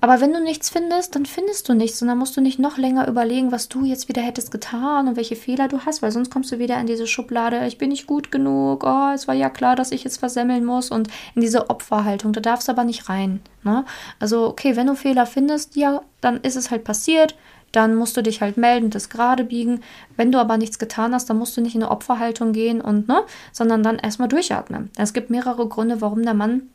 Aber 0.00 0.20
wenn 0.20 0.32
du 0.32 0.40
nichts 0.40 0.70
findest, 0.70 1.14
dann 1.14 1.26
findest 1.26 1.68
du 1.68 1.74
nichts 1.74 2.00
und 2.02 2.08
dann 2.08 2.18
musst 2.18 2.36
du 2.36 2.40
nicht 2.40 2.58
noch 2.58 2.76
länger 2.76 3.08
überlegen, 3.08 3.52
was 3.52 3.68
du 3.68 3.84
jetzt 3.84 4.08
wieder 4.08 4.22
hättest 4.22 4.50
getan 4.50 5.08
und 5.08 5.16
welche 5.16 5.36
Fehler 5.36 5.68
du 5.68 5.80
hast, 5.80 6.02
weil 6.02 6.12
sonst 6.12 6.30
kommst 6.30 6.52
du 6.52 6.58
wieder 6.58 6.78
in 6.78 6.86
diese 6.86 7.06
Schublade, 7.06 7.66
ich 7.66 7.78
bin 7.78 7.90
nicht 7.90 8.06
gut 8.06 8.30
genug, 8.30 8.84
oh, 8.84 9.12
es 9.14 9.26
war 9.26 9.34
ja 9.34 9.50
klar, 9.50 9.76
dass 9.76 9.92
ich 9.92 10.04
jetzt 10.04 10.18
versemmeln 10.18 10.64
muss 10.64 10.90
und 10.90 11.08
in 11.34 11.40
diese 11.40 11.70
Opferhaltung, 11.70 12.32
da 12.32 12.40
darfst 12.40 12.68
du 12.68 12.72
aber 12.72 12.84
nicht 12.84 13.08
rein. 13.08 13.40
Ne? 13.62 13.84
Also, 14.20 14.46
okay, 14.46 14.76
wenn 14.76 14.86
du 14.86 14.94
Fehler 14.94 15.26
findest, 15.26 15.76
ja, 15.76 16.02
dann 16.20 16.40
ist 16.42 16.56
es 16.56 16.70
halt 16.70 16.84
passiert, 16.84 17.34
dann 17.72 17.94
musst 17.94 18.16
du 18.16 18.22
dich 18.22 18.40
halt 18.40 18.56
melden, 18.56 18.90
das 18.90 19.10
gerade 19.10 19.44
biegen. 19.44 19.80
Wenn 20.16 20.32
du 20.32 20.38
aber 20.38 20.56
nichts 20.56 20.78
getan 20.78 21.12
hast, 21.12 21.28
dann 21.28 21.36
musst 21.36 21.56
du 21.56 21.60
nicht 21.60 21.74
in 21.74 21.82
eine 21.82 21.90
Opferhaltung 21.90 22.52
gehen 22.52 22.80
und, 22.80 23.08
ne, 23.08 23.22
sondern 23.52 23.82
dann 23.82 23.98
erstmal 23.98 24.28
durchatmen. 24.28 24.90
Es 24.96 25.12
gibt 25.12 25.30
mehrere 25.30 25.68
Gründe, 25.68 26.00
warum 26.00 26.22
der 26.22 26.34
Mann 26.34 26.68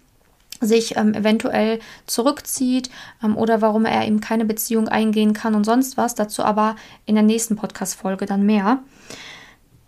sich 0.62 0.96
ähm, 0.96 1.14
eventuell 1.14 1.80
zurückzieht 2.06 2.90
ähm, 3.24 3.36
oder 3.36 3.62
warum 3.62 3.86
er 3.86 4.08
eben 4.08 4.22
keine 4.22 4.46
Beziehung 4.46 4.88
eingehen 4.88 5.34
kann 5.34 5.56
und 5.56 5.66
sonst 5.66 5.98
was. 5.98 6.16
Dazu 6.16 6.44
aber 6.44 6.76
in 7.06 7.16
der 7.16 7.24
nächsten 7.24 7.56
Podcast-Folge 7.56 8.26
dann 8.26 8.46
mehr. 8.46 8.80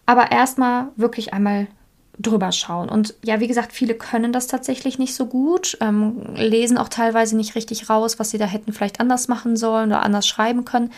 Aber 0.06 0.32
erstmal 0.32 0.88
wirklich 0.96 1.34
einmal 1.34 1.68
drüber 2.20 2.52
schauen. 2.52 2.90
Und 2.90 3.16
ja, 3.24 3.40
wie 3.40 3.48
gesagt, 3.48 3.72
viele 3.72 3.96
können 3.96 4.34
das 4.34 4.48
tatsächlich 4.48 5.00
nicht 5.00 5.16
so 5.16 5.26
gut, 5.26 5.78
ähm, 5.82 6.22
lesen 6.36 6.78
auch 6.78 6.90
teilweise 6.90 7.36
nicht 7.36 7.56
richtig 7.56 7.90
raus, 7.90 8.20
was 8.20 8.30
sie 8.30 8.38
da 8.38 8.46
hätten 8.46 8.74
vielleicht 8.74 9.00
anders 9.00 9.28
machen 9.28 9.56
sollen 9.56 9.90
oder 9.90 10.04
anders 10.04 10.28
schreiben 10.28 10.64
können 10.64 10.92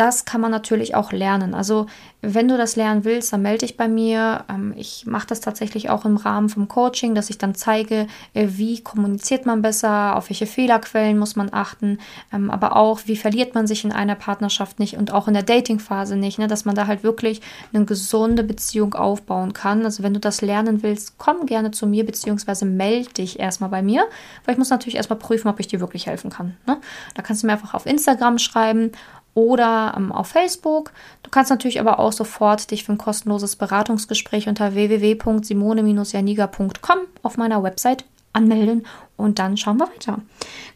das 0.00 0.24
kann 0.24 0.40
man 0.40 0.50
natürlich 0.50 0.94
auch 0.94 1.12
lernen. 1.12 1.52
Also 1.52 1.84
wenn 2.22 2.48
du 2.48 2.56
das 2.56 2.74
lernen 2.74 3.04
willst, 3.04 3.34
dann 3.34 3.42
melde 3.42 3.66
dich 3.66 3.76
bei 3.76 3.86
mir. 3.86 4.44
Ähm, 4.48 4.72
ich 4.74 5.04
mache 5.04 5.26
das 5.26 5.40
tatsächlich 5.40 5.90
auch 5.90 6.06
im 6.06 6.16
Rahmen 6.16 6.48
vom 6.48 6.68
Coaching, 6.68 7.14
dass 7.14 7.28
ich 7.28 7.36
dann 7.36 7.54
zeige, 7.54 8.06
äh, 8.32 8.48
wie 8.52 8.80
kommuniziert 8.80 9.44
man 9.44 9.60
besser, 9.60 10.16
auf 10.16 10.30
welche 10.30 10.46
Fehlerquellen 10.46 11.18
muss 11.18 11.36
man 11.36 11.52
achten, 11.52 11.98
ähm, 12.32 12.50
aber 12.50 12.76
auch, 12.76 13.00
wie 13.04 13.16
verliert 13.16 13.54
man 13.54 13.66
sich 13.66 13.84
in 13.84 13.92
einer 13.92 14.14
Partnerschaft 14.14 14.78
nicht 14.78 14.96
und 14.96 15.12
auch 15.12 15.28
in 15.28 15.34
der 15.34 15.42
Datingphase 15.42 16.16
nicht, 16.16 16.38
ne, 16.38 16.46
dass 16.46 16.64
man 16.64 16.74
da 16.74 16.86
halt 16.86 17.02
wirklich 17.02 17.42
eine 17.74 17.84
gesunde 17.84 18.42
Beziehung 18.42 18.94
aufbauen 18.94 19.52
kann. 19.52 19.84
Also 19.84 20.02
wenn 20.02 20.14
du 20.14 20.20
das 20.20 20.40
lernen 20.40 20.82
willst, 20.82 21.18
komm 21.18 21.44
gerne 21.44 21.72
zu 21.72 21.86
mir, 21.86 22.06
beziehungsweise 22.06 22.64
melde 22.64 23.12
dich 23.12 23.38
erstmal 23.38 23.68
bei 23.68 23.82
mir, 23.82 24.06
weil 24.46 24.54
ich 24.54 24.58
muss 24.58 24.70
natürlich 24.70 24.96
erstmal 24.96 25.18
prüfen, 25.18 25.48
ob 25.48 25.60
ich 25.60 25.68
dir 25.68 25.80
wirklich 25.80 26.06
helfen 26.06 26.30
kann. 26.30 26.56
Ne? 26.66 26.78
Da 27.14 27.20
kannst 27.20 27.42
du 27.42 27.46
mir 27.46 27.52
einfach 27.52 27.74
auf 27.74 27.84
Instagram 27.84 28.38
schreiben 28.38 28.92
oder 29.34 29.94
ähm, 29.96 30.12
auf 30.12 30.28
Facebook. 30.28 30.92
Du 31.22 31.30
kannst 31.30 31.50
natürlich 31.50 31.80
aber 31.80 31.98
auch 31.98 32.12
sofort 32.12 32.70
dich 32.70 32.84
für 32.84 32.92
ein 32.92 32.98
kostenloses 32.98 33.56
Beratungsgespräch 33.56 34.48
unter 34.48 34.74
www.simone-janiga.com 34.74 36.98
auf 37.22 37.36
meiner 37.36 37.62
Website 37.62 38.04
anmelden 38.32 38.86
und 39.16 39.38
dann 39.38 39.56
schauen 39.56 39.78
wir 39.78 39.88
weiter. 39.88 40.20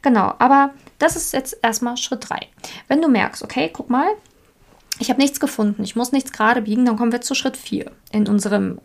Genau, 0.03 0.35
aber 0.39 0.71
das 0.99 1.17
ist 1.17 1.33
jetzt 1.33 1.57
erstmal 1.63 1.97
Schritt 1.97 2.29
3. 2.29 2.39
Wenn 2.89 3.01
du 3.01 3.09
merkst, 3.09 3.43
okay, 3.43 3.71
guck 3.73 3.91
mal, 3.91 4.09
ich 4.99 5.11
habe 5.11 5.21
nichts 5.21 5.41
gefunden, 5.41 5.83
ich 5.83 5.97
muss 5.97 6.13
nichts 6.13 6.33
gerade 6.33 6.63
biegen, 6.63 6.85
dann 6.85 6.97
kommen 6.97 7.13
wir 7.13 7.21
zu 7.21 7.35
Schritt 7.35 7.57
4 7.57 7.91
in 8.13 8.29
unserem 8.29 8.81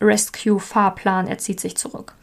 Rescue-Fahrplan, 0.00 1.26
er 1.26 1.38
zieht 1.38 1.60
sich 1.60 1.76
zurück. 1.76 2.14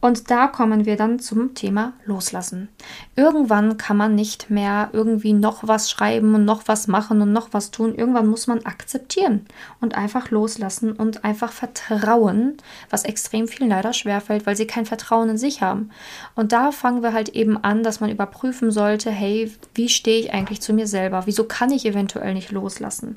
Und 0.00 0.30
da 0.30 0.46
kommen 0.46 0.86
wir 0.86 0.96
dann 0.96 1.18
zum 1.18 1.54
Thema 1.54 1.92
Loslassen. 2.06 2.68
Irgendwann 3.16 3.76
kann 3.76 3.98
man 3.98 4.14
nicht 4.14 4.48
mehr 4.48 4.88
irgendwie 4.92 5.34
noch 5.34 5.68
was 5.68 5.90
schreiben 5.90 6.34
und 6.34 6.46
noch 6.46 6.62
was 6.66 6.86
machen 6.86 7.20
und 7.20 7.32
noch 7.32 7.48
was 7.52 7.70
tun. 7.70 7.94
Irgendwann 7.94 8.26
muss 8.26 8.46
man 8.46 8.64
akzeptieren 8.64 9.46
und 9.80 9.94
einfach 9.94 10.30
loslassen 10.30 10.92
und 10.92 11.24
einfach 11.24 11.52
vertrauen, 11.52 12.56
was 12.88 13.04
extrem 13.04 13.46
vielen 13.46 13.68
leider 13.68 13.92
schwerfällt, 13.92 14.46
weil 14.46 14.56
sie 14.56 14.66
kein 14.66 14.86
Vertrauen 14.86 15.28
in 15.28 15.38
sich 15.38 15.60
haben. 15.60 15.90
Und 16.34 16.52
da 16.52 16.72
fangen 16.72 17.02
wir 17.02 17.12
halt 17.12 17.30
eben 17.30 17.62
an, 17.62 17.82
dass 17.82 18.00
man 18.00 18.10
überprüfen 18.10 18.70
sollte, 18.70 19.10
hey, 19.10 19.52
wie 19.74 19.90
stehe 19.90 20.20
ich 20.20 20.32
eigentlich 20.32 20.62
zu 20.62 20.72
mir 20.72 20.86
selber? 20.86 21.22
Wieso 21.26 21.44
kann 21.44 21.70
ich 21.70 21.84
eventuell 21.84 22.32
nicht 22.32 22.52
loslassen? 22.52 23.16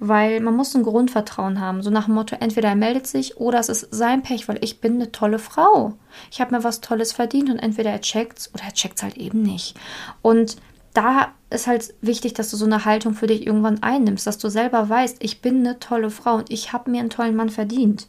Weil 0.00 0.40
man 0.40 0.56
muss 0.56 0.74
ein 0.74 0.82
Grundvertrauen 0.82 1.60
haben, 1.60 1.82
so 1.82 1.90
nach 1.90 2.06
dem 2.06 2.14
Motto, 2.14 2.36
entweder 2.40 2.70
er 2.70 2.76
meldet 2.76 3.06
sich 3.06 3.36
oder 3.36 3.60
es 3.60 3.68
ist 3.68 3.94
sein 3.94 4.22
Pech, 4.22 4.48
weil 4.48 4.58
ich 4.62 4.80
bin 4.80 4.94
eine 4.94 5.12
tolle 5.12 5.38
Frau. 5.38 5.94
Ich 6.30 6.40
habe 6.40 6.54
mir 6.54 6.64
was 6.64 6.80
Tolles 6.80 7.12
verdient 7.12 7.50
und 7.50 7.58
entweder 7.58 7.90
er 7.90 8.00
checkt's 8.00 8.52
oder 8.54 8.64
er 8.64 8.72
checkt's 8.72 9.02
halt 9.02 9.16
eben 9.16 9.42
nicht. 9.42 9.76
Und 10.22 10.56
da 10.94 11.32
ist 11.50 11.66
halt 11.66 11.92
wichtig, 12.00 12.34
dass 12.34 12.50
du 12.50 12.56
so 12.56 12.64
eine 12.64 12.84
Haltung 12.84 13.14
für 13.14 13.26
dich 13.26 13.46
irgendwann 13.46 13.82
einnimmst, 13.82 14.26
dass 14.26 14.38
du 14.38 14.48
selber 14.48 14.88
weißt, 14.88 15.16
ich 15.20 15.40
bin 15.40 15.58
eine 15.58 15.78
tolle 15.80 16.10
Frau 16.10 16.36
und 16.36 16.50
ich 16.50 16.72
habe 16.72 16.90
mir 16.90 17.00
einen 17.00 17.10
tollen 17.10 17.36
Mann 17.36 17.50
verdient. 17.50 18.06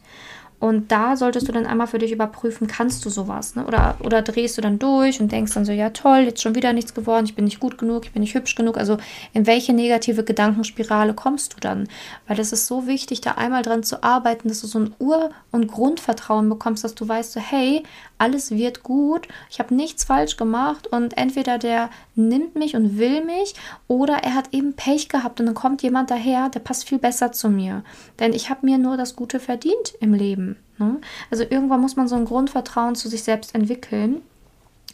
Und 0.66 0.90
da 0.90 1.16
solltest 1.16 1.46
du 1.46 1.52
dann 1.52 1.64
einmal 1.64 1.86
für 1.86 1.98
dich 1.98 2.10
überprüfen, 2.10 2.66
kannst 2.66 3.04
du 3.04 3.08
sowas? 3.08 3.54
Ne? 3.54 3.64
Oder, 3.64 3.94
oder 4.02 4.20
drehst 4.22 4.58
du 4.58 4.62
dann 4.62 4.80
durch 4.80 5.20
und 5.20 5.30
denkst 5.30 5.54
dann 5.54 5.64
so, 5.64 5.70
ja 5.70 5.90
toll, 5.90 6.22
jetzt 6.22 6.42
schon 6.42 6.56
wieder 6.56 6.72
nichts 6.72 6.92
geworden, 6.92 7.24
ich 7.24 7.36
bin 7.36 7.44
nicht 7.44 7.60
gut 7.60 7.78
genug, 7.78 8.04
ich 8.04 8.10
bin 8.10 8.22
nicht 8.22 8.34
hübsch 8.34 8.56
genug. 8.56 8.76
Also 8.76 8.96
in 9.32 9.46
welche 9.46 9.72
negative 9.72 10.24
Gedankenspirale 10.24 11.14
kommst 11.14 11.54
du 11.54 11.60
dann? 11.60 11.88
Weil 12.26 12.40
es 12.40 12.50
ist 12.50 12.66
so 12.66 12.88
wichtig, 12.88 13.20
da 13.20 13.32
einmal 13.32 13.62
dran 13.62 13.84
zu 13.84 14.02
arbeiten, 14.02 14.48
dass 14.48 14.60
du 14.60 14.66
so 14.66 14.80
ein 14.80 14.94
Ur- 14.98 15.30
und 15.52 15.68
Grundvertrauen 15.68 16.48
bekommst, 16.48 16.82
dass 16.82 16.96
du 16.96 17.06
weißt, 17.06 17.30
so, 17.30 17.38
hey, 17.38 17.84
alles 18.18 18.50
wird 18.50 18.82
gut, 18.82 19.28
ich 19.48 19.60
habe 19.60 19.72
nichts 19.72 20.02
falsch 20.02 20.36
gemacht 20.36 20.88
und 20.88 21.16
entweder 21.16 21.58
der 21.58 21.90
nimmt 22.16 22.56
mich 22.56 22.74
und 22.74 22.98
will 22.98 23.24
mich 23.24 23.54
oder 23.86 24.14
er 24.24 24.34
hat 24.34 24.52
eben 24.52 24.74
Pech 24.74 25.08
gehabt 25.08 25.38
und 25.38 25.46
dann 25.46 25.54
kommt 25.54 25.82
jemand 25.82 26.10
daher, 26.10 26.48
der 26.48 26.60
passt 26.60 26.88
viel 26.88 26.98
besser 26.98 27.30
zu 27.30 27.48
mir. 27.48 27.84
Denn 28.18 28.32
ich 28.32 28.50
habe 28.50 28.66
mir 28.66 28.78
nur 28.78 28.96
das 28.96 29.14
Gute 29.14 29.38
verdient 29.38 29.94
im 30.00 30.12
Leben. 30.12 30.55
Ne? 30.78 31.00
Also 31.30 31.44
irgendwann 31.48 31.80
muss 31.80 31.96
man 31.96 32.08
so 32.08 32.16
ein 32.16 32.24
Grundvertrauen 32.24 32.94
zu 32.94 33.08
sich 33.08 33.22
selbst 33.22 33.54
entwickeln 33.54 34.22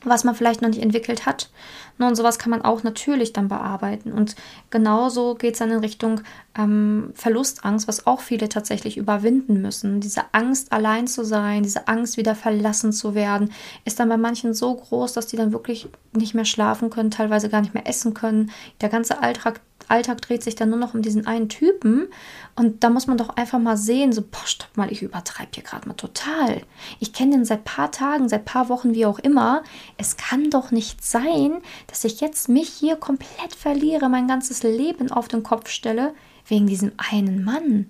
was 0.04 0.24
man 0.24 0.34
vielleicht 0.34 0.62
noch 0.62 0.68
nicht 0.68 0.82
entwickelt 0.82 1.26
hat. 1.26 1.50
Und 1.98 2.16
sowas 2.16 2.38
kann 2.40 2.50
man 2.50 2.62
auch 2.62 2.82
natürlich 2.82 3.32
dann 3.32 3.46
bearbeiten. 3.46 4.12
Und 4.12 4.34
genauso 4.70 5.36
geht 5.36 5.52
es 5.52 5.60
dann 5.60 5.70
in 5.70 5.78
Richtung 5.78 6.22
ähm, 6.58 7.12
Verlustangst, 7.14 7.86
was 7.86 8.08
auch 8.08 8.20
viele 8.20 8.48
tatsächlich 8.48 8.96
überwinden 8.96 9.62
müssen. 9.62 10.00
Diese 10.00 10.22
Angst, 10.32 10.72
allein 10.72 11.06
zu 11.06 11.24
sein, 11.24 11.62
diese 11.62 11.86
Angst, 11.86 12.16
wieder 12.16 12.34
verlassen 12.34 12.92
zu 12.92 13.14
werden, 13.14 13.52
ist 13.84 14.00
dann 14.00 14.08
bei 14.08 14.16
manchen 14.16 14.52
so 14.52 14.74
groß, 14.74 15.12
dass 15.12 15.28
die 15.28 15.36
dann 15.36 15.52
wirklich 15.52 15.88
nicht 16.12 16.34
mehr 16.34 16.44
schlafen 16.44 16.90
können, 16.90 17.12
teilweise 17.12 17.48
gar 17.48 17.60
nicht 17.60 17.74
mehr 17.74 17.86
essen 17.86 18.14
können. 18.14 18.50
Der 18.80 18.88
ganze 18.88 19.22
Alltag 19.22 19.60
Alltag 19.92 20.22
dreht 20.22 20.42
sich 20.42 20.54
dann 20.54 20.70
nur 20.70 20.78
noch 20.78 20.94
um 20.94 21.02
diesen 21.02 21.26
einen 21.26 21.48
Typen. 21.48 22.08
Und 22.56 22.82
da 22.82 22.90
muss 22.90 23.06
man 23.06 23.18
doch 23.18 23.36
einfach 23.36 23.58
mal 23.58 23.76
sehen, 23.76 24.12
so, 24.12 24.22
boah, 24.22 24.46
stopp 24.46 24.76
mal, 24.76 24.90
ich 24.90 25.02
übertreibe 25.02 25.50
hier 25.54 25.62
gerade 25.62 25.86
mal 25.86 25.94
total. 25.94 26.62
Ich 26.98 27.12
kenne 27.12 27.32
den 27.32 27.44
seit 27.44 27.64
paar 27.64 27.92
Tagen, 27.92 28.28
seit 28.28 28.44
paar 28.44 28.68
Wochen, 28.68 28.94
wie 28.94 29.06
auch 29.06 29.18
immer. 29.18 29.62
Es 29.98 30.16
kann 30.16 30.50
doch 30.50 30.70
nicht 30.70 31.04
sein, 31.04 31.60
dass 31.86 32.04
ich 32.04 32.20
jetzt 32.20 32.48
mich 32.48 32.68
hier 32.68 32.96
komplett 32.96 33.54
verliere, 33.56 34.08
mein 34.08 34.28
ganzes 34.28 34.62
Leben 34.62 35.12
auf 35.12 35.28
den 35.28 35.42
Kopf 35.42 35.68
stelle, 35.68 36.14
wegen 36.46 36.66
diesem 36.66 36.92
einen 36.96 37.44
Mann. 37.44 37.86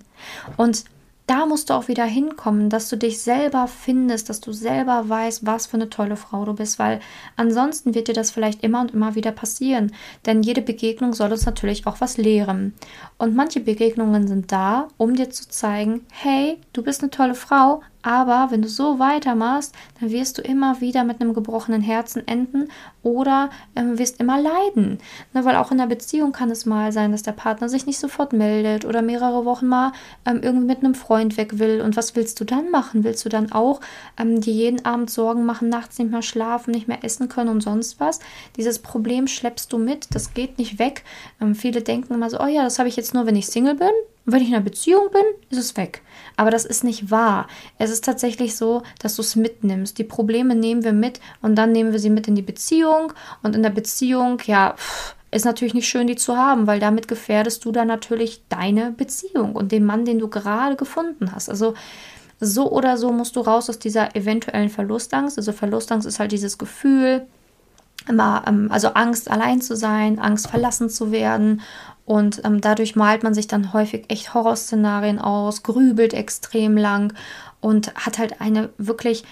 Und 0.57 0.83
da 1.25 1.45
musst 1.45 1.69
du 1.69 1.73
auch 1.73 1.87
wieder 1.87 2.05
hinkommen, 2.05 2.69
dass 2.69 2.89
du 2.89 2.97
dich 2.97 3.21
selber 3.21 3.67
findest, 3.67 4.29
dass 4.29 4.41
du 4.41 4.51
selber 4.51 5.07
weißt, 5.07 5.45
was 5.45 5.67
für 5.67 5.77
eine 5.77 5.89
tolle 5.89 6.17
Frau 6.17 6.43
du 6.43 6.53
bist, 6.53 6.79
weil 6.79 6.99
ansonsten 7.37 7.95
wird 7.95 8.09
dir 8.09 8.13
das 8.13 8.31
vielleicht 8.31 8.63
immer 8.63 8.81
und 8.81 8.93
immer 8.93 9.15
wieder 9.15 9.31
passieren. 9.31 9.93
Denn 10.25 10.43
jede 10.43 10.61
Begegnung 10.61 11.13
soll 11.13 11.31
uns 11.31 11.45
natürlich 11.45 11.87
auch 11.87 12.01
was 12.01 12.17
lehren. 12.17 12.73
Und 13.17 13.35
manche 13.35 13.61
Begegnungen 13.61 14.27
sind 14.27 14.51
da, 14.51 14.89
um 14.97 15.15
dir 15.15 15.29
zu 15.29 15.47
zeigen, 15.47 16.05
hey, 16.11 16.57
du 16.73 16.83
bist 16.83 17.01
eine 17.01 17.11
tolle 17.11 17.35
Frau, 17.35 17.81
aber 18.03 18.51
wenn 18.51 18.61
du 18.61 18.67
so 18.67 18.99
weitermachst, 18.99 19.73
dann 19.99 20.11
wirst 20.11 20.37
du 20.37 20.41
immer 20.41 20.81
wieder 20.81 21.03
mit 21.05 21.21
einem 21.21 21.33
gebrochenen 21.33 21.81
Herzen 21.81 22.27
enden 22.27 22.69
oder 23.01 23.49
ähm, 23.75 23.97
wirst 23.97 24.19
immer 24.19 24.39
leiden. 24.39 24.99
Ne, 25.33 25.45
weil 25.45 25.55
auch 25.55 25.71
in 25.71 25.77
der 25.77 25.87
Beziehung 25.87 26.33
kann 26.33 26.51
es 26.51 26.65
mal 26.65 26.91
sein, 26.91 27.11
dass 27.11 27.23
der 27.23 27.31
Partner 27.31 27.69
sich 27.69 27.85
nicht 27.85 27.99
sofort 27.99 28.33
meldet 28.33 28.85
oder 28.85 29.01
mehrere 29.01 29.45
Wochen 29.45 29.67
mal 29.67 29.93
ähm, 30.25 30.41
irgendwie 30.43 30.67
mit 30.67 30.79
einem 30.79 30.95
Freund 30.95 31.37
weg 31.37 31.59
will. 31.59 31.81
Und 31.81 31.95
was 31.95 32.15
willst 32.15 32.39
du 32.39 32.43
dann 32.43 32.69
machen? 32.69 33.03
Willst 33.03 33.23
du 33.25 33.29
dann 33.29 33.51
auch 33.51 33.79
ähm, 34.17 34.41
dir 34.41 34.53
jeden 34.53 34.85
Abend 34.85 35.09
Sorgen 35.09 35.45
machen, 35.45 35.69
nachts 35.69 35.97
nicht 35.97 36.11
mehr 36.11 36.21
schlafen, 36.21 36.71
nicht 36.71 36.87
mehr 36.87 37.03
essen 37.03 37.29
können 37.29 37.49
und 37.49 37.61
sonst 37.61 37.99
was? 37.99 38.19
Dieses 38.57 38.79
Problem 38.79 39.27
schleppst 39.27 39.71
du 39.71 39.77
mit, 39.77 40.13
das 40.13 40.33
geht 40.33 40.57
nicht 40.57 40.77
weg. 40.77 41.03
Ähm, 41.41 41.55
viele 41.55 41.81
denken 41.81 42.13
immer 42.13 42.29
so, 42.29 42.39
oh 42.39 42.47
ja, 42.47 42.63
das 42.63 42.79
habe 42.79 42.89
ich 42.89 42.97
jetzt 42.97 43.13
nur, 43.13 43.25
wenn 43.25 43.35
ich 43.35 43.47
Single 43.47 43.75
bin. 43.75 43.91
Und 44.25 44.33
wenn 44.33 44.41
ich 44.41 44.47
in 44.47 44.55
einer 44.55 44.63
Beziehung 44.63 45.09
bin, 45.11 45.23
ist 45.49 45.59
es 45.59 45.77
weg. 45.77 46.01
Aber 46.37 46.49
das 46.49 46.65
ist 46.65 46.83
nicht 46.83 47.11
wahr. 47.11 47.47
Es 47.77 47.89
ist 47.89 48.05
tatsächlich 48.05 48.55
so, 48.55 48.83
dass 48.99 49.15
du 49.15 49.21
es 49.21 49.35
mitnimmst. 49.35 49.97
Die 49.97 50.03
Probleme 50.03 50.55
nehmen 50.55 50.83
wir 50.83 50.93
mit 50.93 51.19
und 51.41 51.55
dann 51.55 51.71
nehmen 51.71 51.91
wir 51.91 51.99
sie 51.99 52.09
mit 52.09 52.27
in 52.27 52.35
die 52.35 52.41
Beziehung. 52.41 53.13
Und 53.41 53.55
in 53.55 53.63
der 53.63 53.69
Beziehung, 53.69 54.41
ja, 54.45 54.75
ist 55.31 55.45
natürlich 55.45 55.73
nicht 55.73 55.87
schön, 55.87 56.07
die 56.07 56.15
zu 56.15 56.37
haben, 56.37 56.67
weil 56.67 56.79
damit 56.79 57.07
gefährdest 57.07 57.65
du 57.65 57.71
dann 57.71 57.87
natürlich 57.87 58.43
deine 58.49 58.91
Beziehung 58.91 59.55
und 59.55 59.71
den 59.71 59.83
Mann, 59.83 60.05
den 60.05 60.19
du 60.19 60.27
gerade 60.29 60.75
gefunden 60.75 61.31
hast. 61.33 61.49
Also 61.49 61.73
so 62.39 62.71
oder 62.71 62.97
so 62.97 63.11
musst 63.11 63.35
du 63.35 63.41
raus 63.41 63.69
aus 63.69 63.79
dieser 63.79 64.15
eventuellen 64.15 64.69
Verlustangst. 64.69 65.37
Also 65.37 65.51
Verlustangst 65.51 66.07
ist 66.07 66.19
halt 66.19 66.31
dieses 66.31 66.57
Gefühl, 66.57 67.25
immer, 68.07 68.43
ähm, 68.47 68.69
also 68.71 68.89
Angst, 68.89 69.29
allein 69.29 69.61
zu 69.61 69.75
sein, 69.75 70.19
Angst, 70.19 70.47
verlassen 70.47 70.89
zu 70.89 71.11
werden. 71.11 71.61
Und 72.05 72.41
ähm, 72.43 72.59
dadurch 72.59 72.95
malt 72.95 73.23
man 73.23 73.33
sich 73.33 73.47
dann 73.47 73.73
häufig 73.73 74.05
echt 74.09 74.33
Horrorszenarien 74.33 75.19
aus, 75.19 75.63
grübelt 75.63 76.13
extrem 76.13 76.75
lang 76.75 77.13
und 77.61 77.93
hat 77.95 78.17
halt 78.17 78.41
eine 78.41 78.69
wirklich 78.77 79.23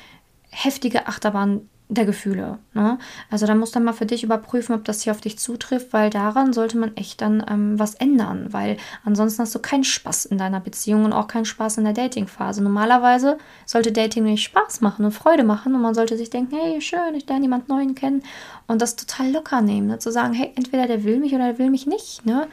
heftige 0.50 1.08
Achterbahn 1.08 1.70
der 1.92 2.06
Gefühle. 2.06 2.58
Ne? 2.74 2.98
Also 3.30 3.46
da 3.46 3.54
musst 3.54 3.76
du 3.76 3.80
mal 3.82 3.92
für 3.92 4.06
dich 4.06 4.24
überprüfen, 4.24 4.74
ob 4.74 4.86
das 4.86 5.02
hier 5.02 5.12
auf 5.12 5.20
dich 5.20 5.38
zutrifft, 5.38 5.92
weil 5.92 6.10
daran 6.10 6.54
sollte 6.54 6.78
man 6.78 6.96
echt 6.96 7.22
dann 7.22 7.44
ähm, 7.50 7.78
was 7.78 7.96
ändern, 7.96 8.48
weil 8.52 8.78
ansonsten 9.04 9.42
hast 9.42 9.54
du 9.54 9.60
keinen 9.60 9.84
Spaß 9.84 10.26
in 10.26 10.38
deiner 10.38 10.62
Beziehung 10.62 11.04
und 11.04 11.12
auch 11.12 11.28
keinen 11.28 11.44
Spaß 11.44 11.78
in 11.80 11.84
der 11.84 11.94
Datingphase. 11.94 12.64
Normalerweise 12.64 13.38
sollte 13.66 13.92
Dating 13.92 14.24
nicht 14.24 14.44
Spaß 14.44 14.80
machen 14.80 15.04
und 15.04 15.12
Freude 15.12 15.44
machen 15.44 15.76
und 15.76 15.82
man 15.82 15.94
sollte 15.94 16.16
sich 16.16 16.30
denken, 16.30 16.56
hey, 16.56 16.80
schön, 16.80 17.14
ich 17.14 17.28
lerne 17.28 17.44
jemand 17.44 17.68
Neuen 17.68 17.94
kennen 17.94 18.24
und 18.68 18.82
das 18.82 18.96
total 18.96 19.30
locker 19.32 19.62
nehmen, 19.62 19.88
ne? 19.88 20.00
zu 20.00 20.12
sagen, 20.12 20.34
hey, 20.34 20.54
entweder 20.56 20.88
der 20.88 21.04
will 21.04 21.20
mich 21.20 21.34
oder 21.34 21.48
der 21.48 21.60
will 21.60 21.70
mich 21.70 21.88
nicht. 21.88 22.26
Ne? 22.26 22.48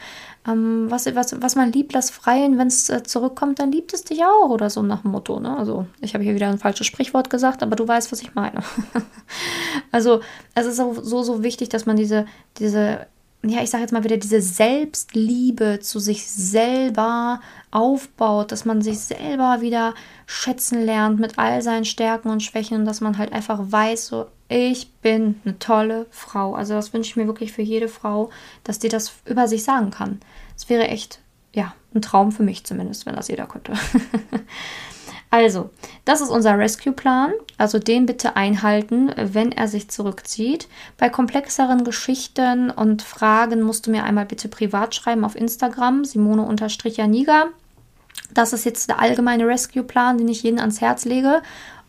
Ähm, 0.46 0.86
was, 0.88 1.06
was, 1.14 1.40
was 1.40 1.56
man 1.56 1.72
liebt, 1.72 1.92
lass 1.92 2.10
freien, 2.10 2.58
wenn 2.58 2.68
es 2.68 2.88
äh, 2.88 3.02
zurückkommt, 3.02 3.58
dann 3.58 3.72
liebt 3.72 3.92
es 3.92 4.04
dich 4.04 4.24
auch 4.24 4.50
oder 4.50 4.70
so 4.70 4.82
nach 4.82 5.02
dem 5.02 5.10
Motto. 5.10 5.40
Ne? 5.40 5.56
Also 5.56 5.86
ich 6.00 6.14
habe 6.14 6.24
hier 6.24 6.34
wieder 6.34 6.48
ein 6.48 6.58
falsches 6.58 6.86
Sprichwort 6.86 7.30
gesagt, 7.30 7.62
aber 7.62 7.76
du 7.76 7.86
weißt, 7.86 8.12
was 8.12 8.22
ich 8.22 8.34
meine. 8.34 8.62
also 9.92 10.20
es 10.54 10.66
ist 10.66 10.76
so, 10.76 10.94
so, 11.02 11.22
so 11.22 11.42
wichtig, 11.42 11.68
dass 11.68 11.86
man 11.86 11.96
diese, 11.96 12.26
diese 12.58 13.06
ja, 13.44 13.62
ich 13.62 13.70
sage 13.70 13.82
jetzt 13.82 13.92
mal 13.92 14.02
wieder, 14.02 14.16
diese 14.16 14.40
Selbstliebe 14.40 15.78
zu 15.80 16.00
sich 16.00 16.28
selber 16.28 17.40
aufbaut, 17.70 18.50
dass 18.50 18.64
man 18.64 18.82
sich 18.82 18.98
selber 18.98 19.60
wieder 19.60 19.94
schätzen 20.26 20.84
lernt 20.84 21.20
mit 21.20 21.38
all 21.38 21.62
seinen 21.62 21.84
Stärken 21.84 22.30
und 22.30 22.42
Schwächen 22.42 22.78
und 22.78 22.84
dass 22.84 23.00
man 23.00 23.16
halt 23.16 23.32
einfach 23.32 23.60
weiß, 23.62 24.06
so, 24.08 24.26
ich 24.48 24.92
bin 25.02 25.40
eine 25.44 25.58
tolle 25.58 26.06
Frau. 26.10 26.54
Also 26.54 26.74
das 26.74 26.92
wünsche 26.92 27.10
ich 27.10 27.16
mir 27.16 27.26
wirklich 27.26 27.52
für 27.52 27.62
jede 27.62 27.88
Frau, 27.88 28.30
dass 28.64 28.78
die 28.78 28.88
das 28.88 29.12
über 29.26 29.46
sich 29.46 29.62
sagen 29.62 29.90
kann. 29.90 30.20
Es 30.56 30.68
wäre 30.68 30.88
echt, 30.88 31.20
ja, 31.54 31.74
ein 31.94 32.02
Traum 32.02 32.32
für 32.32 32.42
mich 32.42 32.64
zumindest, 32.64 33.04
wenn 33.04 33.14
das 33.14 33.28
jeder 33.28 33.46
könnte. 33.46 33.74
also, 35.30 35.70
das 36.06 36.22
ist 36.22 36.30
unser 36.30 36.58
Rescue-Plan. 36.58 37.32
Also 37.58 37.78
den 37.78 38.06
bitte 38.06 38.36
einhalten, 38.36 39.12
wenn 39.16 39.52
er 39.52 39.68
sich 39.68 39.90
zurückzieht. 39.90 40.68
Bei 40.96 41.10
komplexeren 41.10 41.84
Geschichten 41.84 42.70
und 42.70 43.02
Fragen 43.02 43.62
musst 43.62 43.86
du 43.86 43.90
mir 43.90 44.04
einmal 44.04 44.26
bitte 44.26 44.48
privat 44.48 44.94
schreiben 44.94 45.24
auf 45.24 45.36
Instagram, 45.36 46.06
Simone-Janiga. 46.06 47.48
Das 48.32 48.52
ist 48.52 48.64
jetzt 48.64 48.88
der 48.88 49.00
allgemeine 49.00 49.46
Rescue-Plan, 49.46 50.18
den 50.18 50.28
ich 50.28 50.42
jedem 50.42 50.58
ans 50.58 50.80
Herz 50.80 51.04
lege. 51.04 51.42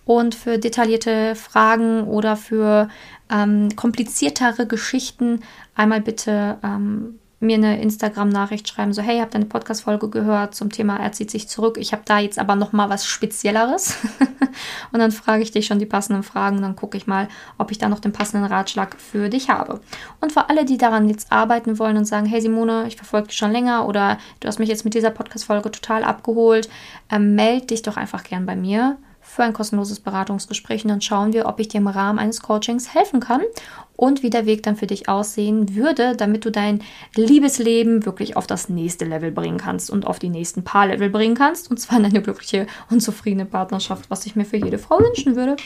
Und 0.10 0.34
für 0.34 0.58
detaillierte 0.58 1.36
Fragen 1.36 2.06
oder 2.06 2.36
für 2.36 2.90
ähm, 3.32 3.70
kompliziertere 3.76 4.66
Geschichten 4.66 5.44
einmal 5.76 6.02
bitte 6.02 6.58
ähm, 6.64 7.20
mir 7.40 7.58
eine 7.58 7.80
Instagram-Nachricht 7.80 8.68
schreiben, 8.68 8.92
so 8.92 9.04
hey, 9.04 9.18
ich 9.18 9.22
habe 9.22 9.30
deine 9.30 9.46
Podcast-Folge 9.46 10.10
gehört 10.10 10.56
zum 10.56 10.72
Thema 10.72 10.98
er 10.98 11.12
zieht 11.12 11.30
sich 11.30 11.48
zurück. 11.48 11.78
Ich 11.80 11.94
habe 11.94 12.02
da 12.06 12.18
jetzt 12.18 12.40
aber 12.40 12.56
noch 12.56 12.74
mal 12.74 12.90
was 12.90 13.06
Spezielleres. 13.06 14.00
und 14.92 14.98
dann 14.98 15.12
frage 15.12 15.44
ich 15.44 15.52
dich 15.52 15.68
schon 15.68 15.78
die 15.78 15.86
passenden 15.86 16.24
Fragen, 16.24 16.60
dann 16.64 16.76
gucke 16.76 16.98
ich 16.98 17.06
mal, 17.06 17.28
ob 17.60 17.70
ich 17.70 17.78
da 17.78 17.88
noch 17.88 18.00
den 18.00 18.12
passenden 18.12 18.48
Ratschlag 18.48 18.96
für 19.00 19.30
dich 19.30 19.52
habe. 19.52 19.80
Und 20.22 20.32
für 20.32 20.50
alle, 20.50 20.66
die 20.66 20.80
daran 20.80 21.08
jetzt 21.08 21.32
arbeiten 21.32 21.78
wollen 21.78 21.98
und 21.98 22.06
sagen, 22.06 22.26
hey 22.26 22.42
Simone, 22.42 22.88
ich 22.88 22.96
verfolge 22.96 23.28
dich 23.28 23.38
schon 23.38 23.52
länger 23.52 23.88
oder 23.88 24.18
du 24.40 24.48
hast 24.48 24.58
mich 24.58 24.70
jetzt 24.70 24.86
mit 24.86 24.96
dieser 24.96 25.12
Podcast-Folge 25.12 25.70
total 25.70 26.04
abgeholt, 26.04 26.68
ähm, 27.12 27.36
melde 27.36 27.68
dich 27.68 27.84
doch 27.84 27.96
einfach 27.96 28.24
gern 28.24 28.48
bei 28.48 28.56
mir 28.56 28.98
für 29.30 29.44
ein 29.44 29.54
kostenloses 29.54 30.00
Beratungsgespräch. 30.00 30.84
Und 30.84 30.90
dann 30.90 31.02
schauen 31.02 31.34
wir, 31.34 31.46
ob 31.46 31.60
ich 31.60 31.68
dir 31.68 31.78
im 31.78 31.88
Rahmen 31.88 32.20
eines 32.20 32.42
Coachings 32.42 32.94
helfen 32.94 33.20
kann 33.20 33.42
und 34.00 34.24
wie 34.24 34.30
der 34.30 34.46
Weg 34.46 34.64
dann 34.64 34.78
für 34.78 34.88
dich 34.88 35.10
aussehen 35.10 35.76
würde, 35.76 36.16
damit 36.16 36.46
du 36.46 36.52
dein 36.52 36.82
Liebesleben 37.18 38.06
wirklich 38.06 38.38
auf 38.38 38.48
das 38.48 38.70
nächste 38.70 39.04
Level 39.04 39.30
bringen 39.30 39.58
kannst 39.58 39.92
und 39.92 40.08
auf 40.08 40.20
die 40.20 40.30
nächsten 40.30 40.64
paar 40.64 40.88
Level 40.88 41.10
bringen 41.10 41.36
kannst. 41.36 41.70
Und 41.70 41.82
zwar 41.82 42.00
in 42.00 42.06
eine 42.06 42.22
glückliche 42.22 42.66
und 42.90 43.02
zufriedene 43.02 43.46
Partnerschaft, 43.46 44.10
was 44.10 44.26
ich 44.26 44.38
mir 44.38 44.46
für 44.46 44.56
jede 44.56 44.78
Frau 44.78 45.00
wünschen 45.00 45.36
würde. 45.36 45.58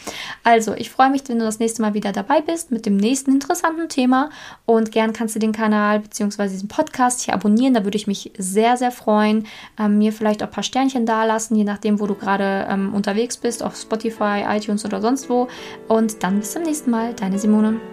Also, 0.43 0.73
ich 0.73 0.89
freue 0.89 1.11
mich, 1.11 1.21
wenn 1.27 1.37
du 1.37 1.45
das 1.45 1.59
nächste 1.59 1.83
Mal 1.83 1.93
wieder 1.93 2.11
dabei 2.11 2.41
bist 2.41 2.71
mit 2.71 2.87
dem 2.87 2.97
nächsten 2.97 3.33
interessanten 3.33 3.87
Thema. 3.87 4.31
Und 4.65 4.91
gern 4.91 5.13
kannst 5.13 5.35
du 5.35 5.39
den 5.39 5.51
Kanal 5.51 5.99
bzw. 5.99 6.49
diesen 6.49 6.69
Podcast 6.69 7.21
hier 7.21 7.35
abonnieren. 7.35 7.75
Da 7.75 7.83
würde 7.83 7.97
ich 7.97 8.07
mich 8.07 8.31
sehr, 8.35 8.77
sehr 8.77 8.91
freuen. 8.91 9.45
Ähm, 9.79 9.99
mir 9.99 10.11
vielleicht 10.11 10.41
auch 10.41 10.47
ein 10.47 10.53
paar 10.53 10.63
Sternchen 10.63 11.05
dalassen, 11.05 11.55
je 11.55 11.65
nachdem, 11.65 11.99
wo 11.99 12.07
du 12.07 12.15
gerade 12.15 12.65
ähm, 12.67 12.95
unterwegs 12.95 13.37
bist, 13.37 13.61
auf 13.61 13.75
Spotify, 13.75 14.43
iTunes 14.49 14.85
oder 14.85 15.01
sonst 15.01 15.29
wo. 15.29 15.49
Und 15.87 16.23
dann 16.23 16.39
bis 16.39 16.53
zum 16.53 16.63
nächsten 16.63 16.89
Mal. 16.89 17.13
Deine 17.13 17.37
Simone. 17.37 17.92